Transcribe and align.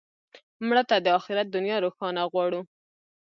مړه 0.67 0.83
ته 0.89 0.95
د 0.99 1.07
آخرت 1.17 1.47
دنیا 1.55 1.77
روښانه 1.85 2.21
غواړو 2.31 2.61